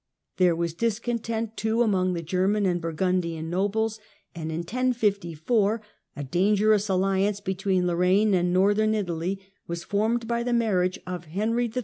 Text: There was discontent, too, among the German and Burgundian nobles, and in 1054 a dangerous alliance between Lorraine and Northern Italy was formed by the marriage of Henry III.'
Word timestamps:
There 0.37 0.55
was 0.55 0.73
discontent, 0.73 1.55
too, 1.57 1.83
among 1.83 2.13
the 2.13 2.23
German 2.23 2.65
and 2.65 2.81
Burgundian 2.81 3.51
nobles, 3.51 3.99
and 4.33 4.49
in 4.49 4.61
1054 4.61 5.79
a 6.15 6.23
dangerous 6.23 6.89
alliance 6.89 7.39
between 7.39 7.85
Lorraine 7.85 8.33
and 8.33 8.51
Northern 8.51 8.95
Italy 8.95 9.39
was 9.67 9.83
formed 9.83 10.27
by 10.27 10.41
the 10.41 10.53
marriage 10.53 10.97
of 11.05 11.25
Henry 11.25 11.65
III.' 11.67 11.79